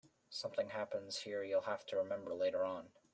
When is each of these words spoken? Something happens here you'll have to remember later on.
Something 0.31 0.69
happens 0.69 1.19
here 1.19 1.43
you'll 1.43 1.61
have 1.61 1.85
to 1.85 1.95
remember 1.97 2.33
later 2.33 2.65
on. 2.65 2.89